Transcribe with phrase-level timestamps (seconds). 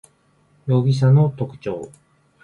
[0.65, 1.91] 容疑者の特徴